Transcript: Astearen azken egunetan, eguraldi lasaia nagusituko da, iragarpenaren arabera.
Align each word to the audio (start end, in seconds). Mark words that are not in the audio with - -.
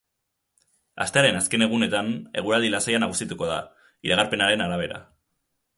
Astearen 1.03 1.37
azken 1.41 1.65
egunetan, 1.65 2.09
eguraldi 2.43 2.73
lasaia 2.77 3.03
nagusituko 3.05 3.53
da, 3.53 3.61
iragarpenaren 4.11 4.65
arabera. 4.69 5.03